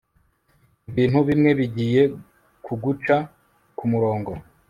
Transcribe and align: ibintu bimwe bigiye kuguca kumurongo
ibintu 0.89 1.19
bimwe 1.27 1.49
bigiye 1.59 2.03
kuguca 2.65 3.15
kumurongo 3.77 4.31